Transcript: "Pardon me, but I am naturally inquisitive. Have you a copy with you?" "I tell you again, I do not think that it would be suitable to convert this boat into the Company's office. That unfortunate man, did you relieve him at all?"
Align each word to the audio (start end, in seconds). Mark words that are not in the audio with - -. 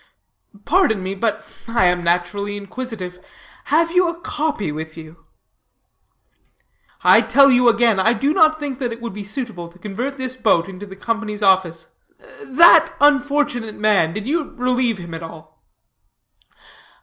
"Pardon 0.65 1.03
me, 1.03 1.13
but 1.13 1.45
I 1.67 1.85
am 1.85 2.03
naturally 2.03 2.57
inquisitive. 2.57 3.23
Have 3.65 3.91
you 3.91 4.07
a 4.09 4.19
copy 4.19 4.71
with 4.71 4.97
you?" 4.97 5.27
"I 7.03 7.21
tell 7.21 7.51
you 7.51 7.67
again, 7.69 7.99
I 7.99 8.13
do 8.13 8.33
not 8.33 8.59
think 8.59 8.79
that 8.79 8.91
it 8.91 8.99
would 8.99 9.13
be 9.13 9.23
suitable 9.23 9.67
to 9.69 9.77
convert 9.77 10.17
this 10.17 10.35
boat 10.35 10.67
into 10.67 10.87
the 10.87 10.95
Company's 10.95 11.43
office. 11.43 11.89
That 12.43 12.95
unfortunate 12.99 13.75
man, 13.75 14.11
did 14.11 14.25
you 14.25 14.55
relieve 14.55 14.97
him 14.97 15.13
at 15.13 15.21
all?" 15.21 15.63